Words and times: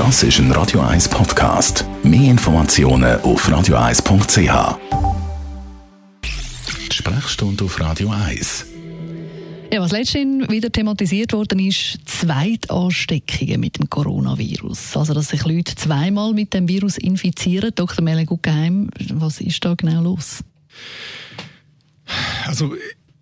Das 0.00 0.22
ist 0.22 0.38
ein 0.38 0.50
Radio 0.52 0.80
1 0.80 1.10
Podcast. 1.10 1.84
Mehr 2.02 2.30
Informationen 2.30 3.20
auf 3.20 3.46
radio1.ch. 3.46 4.78
Sprechstunde 6.90 7.64
auf 7.64 7.78
Radio 7.78 8.08
1. 8.08 8.64
Ja, 9.70 9.82
was 9.82 9.92
letztens 9.92 10.48
wieder 10.48 10.72
thematisiert 10.72 11.34
worden 11.34 11.58
ist, 11.58 11.98
Zweitansteckungen 12.06 13.60
mit 13.60 13.78
dem 13.78 13.90
Coronavirus. 13.90 14.96
Also, 14.96 15.12
dass 15.12 15.28
sich 15.28 15.44
Leute 15.44 15.74
zweimal 15.74 16.32
mit 16.32 16.54
dem 16.54 16.66
Virus 16.66 16.96
infizieren. 16.96 17.72
Dr. 17.74 18.02
Melle 18.02 18.24
Guggenheim, 18.24 18.88
was 19.12 19.42
ist 19.42 19.62
da 19.62 19.74
genau 19.74 20.00
los? 20.00 20.42
Also, 22.46 22.74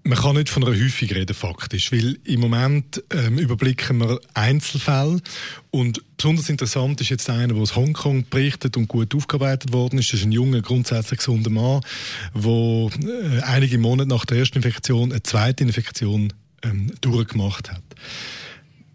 man 0.08 0.16
kann 0.16 0.36
nicht 0.36 0.48
von 0.48 0.64
einer 0.64 0.74
Häufung 0.74 1.08
reden, 1.08 1.34
faktisch, 1.34 1.92
weil 1.92 2.18
im 2.24 2.40
Moment 2.40 3.04
ähm, 3.10 3.38
überblicken 3.38 3.98
wir 3.98 4.18
Einzelfälle 4.32 5.20
und 5.70 6.02
besonders 6.16 6.48
interessant 6.48 7.02
ist 7.02 7.10
jetzt 7.10 7.28
einer, 7.28 7.52
der 7.52 7.62
aus 7.62 7.76
Hongkong 7.76 8.24
berichtet 8.30 8.78
und 8.78 8.88
gut 8.88 9.14
aufgearbeitet 9.14 9.74
worden 9.74 9.98
ist. 9.98 10.10
Das 10.10 10.20
ist 10.20 10.26
ein 10.26 10.32
junger, 10.32 10.62
grundsätzlich 10.62 11.18
gesunder 11.18 11.50
Mann, 11.50 11.82
der 12.34 12.90
äh, 13.06 13.42
einige 13.42 13.76
Monate 13.76 14.08
nach 14.08 14.24
der 14.24 14.38
ersten 14.38 14.56
Infektion 14.56 15.12
eine 15.12 15.22
zweite 15.22 15.62
Infektion 15.62 16.32
ähm, 16.62 16.90
durchgemacht 17.02 17.70
hat. 17.70 17.82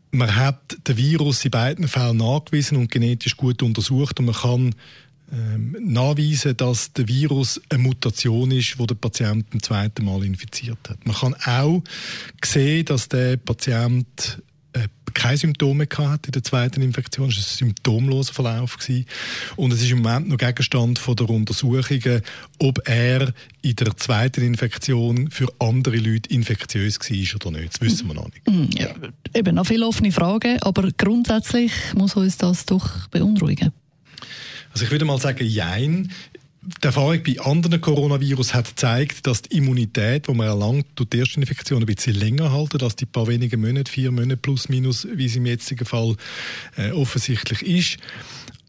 Man 0.10 0.36
hat 0.36 0.78
den 0.88 0.98
Virus 0.98 1.46
in 1.46 1.52
beiden 1.52 1.88
Fällen 1.88 2.18
nachgewiesen 2.18 2.76
und 2.78 2.90
genetisch 2.90 3.38
gut 3.38 3.62
untersucht 3.62 4.20
und 4.20 4.26
man 4.26 4.36
kann 4.36 4.76
ähm, 5.32 5.76
nachweisen, 5.80 6.56
dass 6.58 6.94
der 6.94 7.08
Virus 7.08 7.62
eine 7.70 7.82
Mutation 7.82 8.52
ist, 8.52 8.78
wo 8.78 8.86
der 8.86 8.96
Patient 8.96 9.46
zum 9.52 9.64
zweiten 9.64 10.06
Mal 10.06 10.24
infiziert 10.24 10.78
hat. 10.90 11.06
Man 11.06 11.16
kann 11.16 11.36
auch 11.46 11.84
sehen, 12.44 12.86
dass 12.86 13.10
der 13.10 13.38
Patient 13.38 14.42
äh, 14.74 14.88
keine 15.14 15.38
Symptome 15.38 15.88
hat 15.98 16.26
in 16.26 16.32
der 16.32 16.44
zweiten 16.44 16.82
Infektion. 16.82 17.30
Es 17.30 17.38
war 17.38 17.44
ein 17.44 17.58
symptomloser 17.58 18.34
Verlauf. 18.34 18.78
Und 19.56 19.72
es 19.72 19.82
ist 19.82 19.92
im 19.92 20.02
Moment 20.02 20.30
noch 20.30 20.38
Gegenstand 20.38 21.00
der 21.08 21.30
Untersuchungen, 21.30 22.22
ob 22.60 22.88
er 22.88 23.34
in 23.62 23.76
der 23.76 23.96
zweiten 23.98 24.42
Infektion 24.42 25.30
für 25.30 25.48
andere 25.60 25.98
Leute 25.98 26.30
infektiös 26.30 27.00
war 27.00 27.36
oder 27.48 27.60
nicht. 27.60 27.74
Das 27.74 27.82
wissen 27.82 28.08
wir 28.08 28.16
noch 28.16 28.26
nicht. 28.26 28.48
Mhm. 28.48 28.70
Ja, 28.78 28.90
eben 29.34 29.56
noch 29.56 29.68
viele 29.68 29.88
offene 29.88 30.12
Fragen, 30.12 30.62
aber 30.62 30.90
grundsätzlich 30.98 31.72
muss 31.96 32.16
uns 32.16 32.38
das 32.38 32.66
doch 32.66 33.08
beunruhigen. 33.10 33.72
Also 34.74 34.86
ich 34.86 34.92
würde 34.92 35.06
mal 35.06 35.20
sagen, 35.20 35.46
jein. 35.46 36.12
Die 36.82 36.86
Erfahrung 36.86 37.22
bei 37.24 37.40
anderen 37.42 37.82
Coronavirus 37.82 38.54
hat 38.54 38.70
gezeigt, 38.70 39.28
dass 39.28 39.42
die 39.42 39.58
Immunität, 39.58 40.28
die 40.28 40.34
man 40.34 40.48
erlangt 40.48 40.86
durch 40.96 41.10
die 41.10 41.18
erste 41.20 41.40
Infektion, 41.40 41.84
ein 41.84 41.86
bisschen 41.86 42.16
länger 42.16 42.54
halten, 42.54 42.82
als 42.82 42.96
die 42.96 43.06
paar 43.06 43.28
wenige 43.28 43.58
Monate, 43.58 43.92
vier 43.92 44.12
Monate 44.12 44.38
plus 44.38 44.70
minus, 44.70 45.06
wie 45.14 45.26
es 45.26 45.36
im 45.36 45.46
jetzigen 45.46 45.86
Fall 45.86 46.16
äh, 46.78 46.92
offensichtlich 46.92 47.62
ist. 47.64 47.98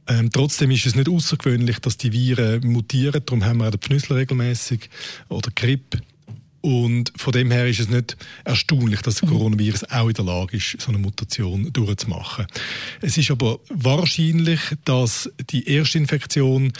Ähm, 0.08 0.30
trotzdem 0.32 0.72
ist 0.72 0.86
es 0.86 0.96
nicht 0.96 1.08
außergewöhnlich, 1.08 1.78
dass 1.78 1.96
die 1.96 2.12
Viren 2.12 2.66
mutieren. 2.66 3.22
Darum 3.24 3.44
haben 3.44 3.58
wir 3.58 3.68
auch 3.68 3.70
den 3.70 3.80
Pfnüssel 3.80 4.16
regelmäßig 4.16 4.90
oder 5.28 5.50
Grippe 5.54 6.00
und 6.64 7.12
von 7.16 7.34
dem 7.34 7.50
her 7.50 7.68
ist 7.68 7.80
es 7.80 7.90
nicht 7.90 8.16
erstaunlich, 8.44 9.02
dass 9.02 9.16
der 9.16 9.28
Coronavirus 9.28 9.84
auch 9.90 10.08
in 10.08 10.14
der 10.14 10.24
Lage 10.24 10.56
ist, 10.56 10.80
so 10.80 10.88
eine 10.88 10.98
Mutation 10.98 11.70
durchzumachen. 11.74 12.46
Es 13.02 13.18
ist 13.18 13.30
aber 13.30 13.58
wahrscheinlich, 13.68 14.60
dass 14.86 15.30
die 15.50 15.68
erste 15.68 15.98
Infektion 15.98 16.72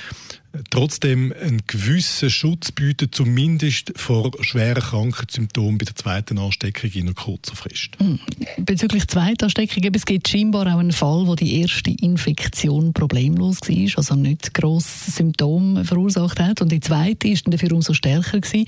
trotzdem 0.71 1.35
einen 1.39 1.63
gewissen 1.67 2.31
Schutz 2.31 2.73
bietet, 2.73 3.15
zumindest 3.15 3.93
vor 3.97 4.31
schweren 4.41 4.83
Krankheitssymptomen 4.83 5.77
bei 5.77 5.85
der 5.85 5.97
zweiten 5.97 6.39
Ansteckung 6.39 6.91
in 6.93 7.03
einer 7.03 7.15
kurzen 7.15 7.55
Frist. 7.55 7.91
Hm. 7.99 8.19
Bezüglich 8.59 9.07
zweiter 9.09 9.47
Ansteckung, 9.47 9.85
es 9.93 10.07
gibt 10.07 10.29
scheinbar 10.29 10.73
auch 10.73 10.79
einen 10.79 10.93
Fall, 10.93 11.27
wo 11.27 11.35
die 11.35 11.61
erste 11.61 11.91
Infektion 11.91 12.95
problemlos 12.95 13.61
war, 13.63 13.99
also 13.99 14.15
nicht 14.15 14.55
grosse 14.55 15.11
Symptome 15.11 15.85
verursacht 15.85 16.41
hat 16.41 16.63
und 16.63 16.73
die 16.73 16.81
zweite 16.81 17.29
ist 17.29 17.47
dann 17.47 17.53
dafür 17.53 17.73
umso 17.73 17.93
stärker 17.93 18.41
gewesen. 18.41 18.67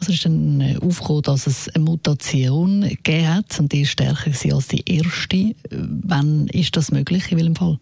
Also 0.00 0.12
ist 0.12 0.24
dann 0.24 0.60
äh, 0.60 0.76
aufgekommen, 0.80 1.22
dass 1.22 1.46
es 1.46 1.68
eine 1.68 1.84
Mutation 1.84 2.82
gegeben 2.82 3.28
hat 3.28 3.60
und 3.60 3.72
die 3.72 3.82
ist 3.82 3.90
stärker 3.90 4.30
als 4.30 4.68
die 4.68 4.82
erste. 4.90 5.54
Wann 5.70 6.48
ist 6.48 6.76
das 6.76 6.90
möglich, 6.90 7.30
in 7.30 7.38
welchem 7.38 7.56
Fall? 7.56 7.78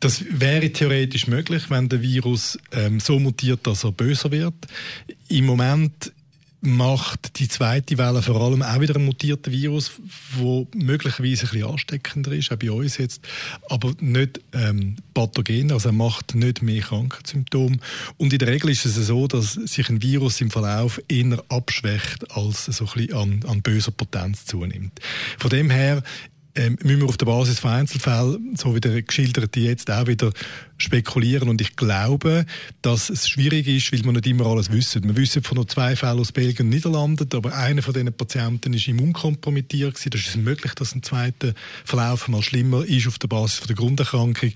Das 0.00 0.24
wäre 0.28 0.70
theoretisch 0.70 1.28
möglich, 1.28 1.70
wenn 1.70 1.88
der 1.88 2.02
Virus 2.02 2.58
ähm, 2.72 2.98
so 2.98 3.20
mutiert, 3.20 3.66
dass 3.68 3.84
er 3.84 3.92
böser 3.92 4.32
wird. 4.32 4.54
Im 5.28 5.46
Moment 5.46 6.12
macht 6.62 7.40
die 7.40 7.48
zweite 7.48 7.98
Welle 7.98 8.22
vor 8.22 8.40
allem 8.40 8.62
auch 8.62 8.80
wieder 8.80 8.94
ein 8.94 9.04
mutierter 9.04 9.50
Virus, 9.50 9.90
wo 10.36 10.68
möglicherweise 10.74 11.46
ein 11.46 11.50
bisschen 11.50 11.68
ansteckender 11.68 12.32
ist, 12.32 12.52
auch 12.52 12.56
bei 12.56 12.70
uns 12.70 12.98
jetzt, 12.98 13.20
aber 13.68 13.92
nicht 13.98 14.40
ähm, 14.52 14.96
pathogen, 15.12 15.72
also 15.72 15.88
er 15.88 15.92
macht 15.92 16.36
nicht 16.36 16.62
mehr 16.62 16.80
Krankheitssymptome. 16.80 17.78
Und 18.16 18.32
in 18.32 18.38
der 18.38 18.48
Regel 18.48 18.70
ist 18.70 18.86
es 18.86 18.94
so, 18.94 19.26
dass 19.26 19.54
sich 19.54 19.88
ein 19.88 20.02
Virus 20.02 20.40
im 20.40 20.52
Verlauf 20.52 21.02
eher 21.08 21.42
abschwächt, 21.48 22.30
als 22.30 22.66
so 22.66 22.84
ein 22.84 22.90
bisschen 22.94 23.14
an, 23.14 23.44
an 23.48 23.62
böser 23.62 23.90
Potenz 23.90 24.44
zunimmt. 24.46 25.00
Von 25.38 25.50
dem 25.50 25.68
her 25.68 26.04
ähm, 26.54 26.78
müssen 26.82 27.00
wir 27.00 27.08
auf 27.08 27.16
der 27.16 27.26
Basis 27.26 27.60
von 27.60 27.70
Einzelfällen, 27.70 28.56
so 28.56 28.74
wie 28.74 28.80
der 28.80 29.00
geschilderte 29.02 29.60
jetzt 29.60 29.90
auch 29.90 30.06
wieder 30.06 30.32
spekulieren. 30.76 31.48
Und 31.48 31.60
ich 31.60 31.76
glaube, 31.76 32.44
dass 32.82 33.08
es 33.08 33.28
schwierig 33.28 33.66
ist, 33.68 33.92
weil 33.92 34.04
wir 34.04 34.12
nicht 34.12 34.26
immer 34.26 34.46
alles 34.46 34.70
wissen. 34.70 35.04
Wir 35.04 35.16
wissen 35.16 35.42
von 35.42 35.56
nur 35.56 35.68
zwei 35.68 35.96
Fällen 35.96 36.18
aus 36.18 36.32
Belgien 36.32 36.66
und 36.66 36.70
Niederlanden, 36.70 37.28
aber 37.32 37.56
einer 37.56 37.82
von 37.82 37.94
diesen 37.94 38.12
Patienten 38.12 38.74
ist 38.74 38.88
immunkompromittiert 38.88 39.94
gewesen. 39.94 40.10
Das 40.10 40.20
ist 40.20 40.36
möglich, 40.36 40.74
dass 40.74 40.94
ein 40.94 41.02
zweiter 41.02 41.54
Verlauf 41.84 42.28
mal 42.28 42.42
schlimmer 42.42 42.84
ist 42.84 43.06
auf 43.06 43.18
der 43.18 43.28
Basis 43.28 43.58
von 43.58 43.68
der 43.68 43.76
Grunderkrankung. 43.76 44.52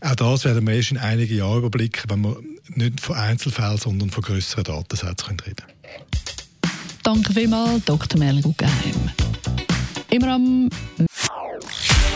Auch 0.00 0.16
das 0.16 0.44
werden 0.44 0.66
wir 0.66 0.74
erst 0.74 0.90
in 0.90 0.98
einigen 0.98 1.36
Jahren 1.36 1.58
überblicken, 1.58 2.10
wenn 2.10 2.22
wir 2.22 2.36
nicht 2.74 3.00
von 3.00 3.16
Einzelfällen, 3.16 3.78
sondern 3.78 4.10
von 4.10 4.22
grösseren 4.22 4.64
Datensätzen 4.64 5.38
reden 5.40 5.56
können. 5.56 5.72
Danke 7.02 7.32
vielmals, 7.32 7.84
Dr. 7.84 8.18
Merlin 8.18 8.42
Guggenheim. 8.42 9.10
Immer 10.10 10.34
am 10.34 10.68